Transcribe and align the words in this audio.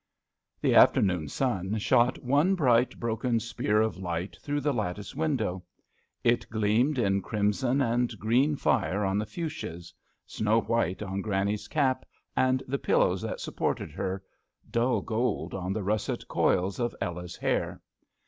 sjHE 0.63 0.75
afternoon 0.75 1.27
san 1.29 1.77
shot 1.77 2.15
^ 2.15 2.23
one 2.23 2.55
bright, 2.55 2.99
broken 2.99 3.39
spear 3.39 3.81
"^ 3.81 3.85
of 3.85 3.97
light! 3.99 4.35
through 4.41 4.59
the 4.59 4.73
lattice 4.73 5.13
window. 5.13 5.63
It 6.23 6.49
gleamed 6.49 6.97
in 6.97 7.21
crimson 7.21 7.83
and 7.83 8.17
green 8.17 8.55
fire 8.55 9.05
on 9.05 9.19
the 9.19 9.27
fuchsias; 9.27 9.93
snow 10.25 10.61
white 10.61 11.03
on 11.03 11.21
Granny's 11.21 11.67
cap 11.67 12.03
and 12.35 12.63
the 12.67 12.79
pillows 12.79 13.21
that 13.21 13.39
sup 13.41 13.57
ported 13.57 13.91
her; 13.91 14.23
dull 14.71 15.01
gold 15.03 15.53
on 15.53 15.71
the 15.71 15.81
msset 15.83 16.27
coils 16.27 16.79
of 16.79 16.95
Ella's 16.99 17.35
hair. 17.35 17.79